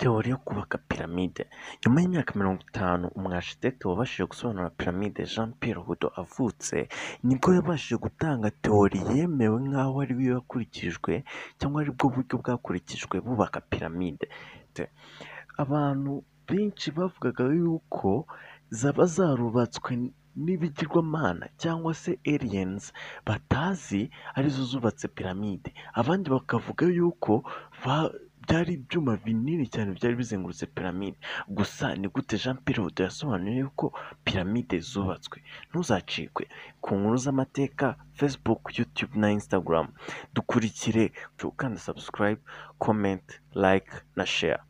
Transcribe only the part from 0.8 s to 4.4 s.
piramide. Nyuma y'imyaka mirongo itanu umwashitekite wabashije